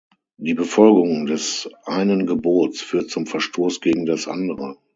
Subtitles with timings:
[0.37, 4.77] Die Befolgung des einen Gebots führt zum Verstoß gegen das andere.